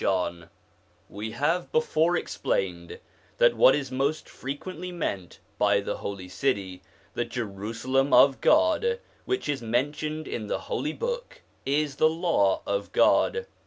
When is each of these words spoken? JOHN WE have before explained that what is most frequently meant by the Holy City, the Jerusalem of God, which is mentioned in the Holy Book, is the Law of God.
JOHN 0.03 0.49
WE 1.09 1.29
have 1.29 1.71
before 1.71 2.17
explained 2.17 2.97
that 3.37 3.55
what 3.55 3.75
is 3.75 3.91
most 3.91 4.27
frequently 4.27 4.91
meant 4.91 5.37
by 5.59 5.79
the 5.79 5.97
Holy 5.97 6.27
City, 6.27 6.81
the 7.13 7.23
Jerusalem 7.23 8.11
of 8.11 8.41
God, 8.41 8.99
which 9.25 9.47
is 9.47 9.61
mentioned 9.61 10.27
in 10.27 10.47
the 10.47 10.61
Holy 10.61 10.93
Book, 10.93 11.43
is 11.67 11.97
the 11.97 12.09
Law 12.09 12.63
of 12.65 12.91
God. 12.93 13.45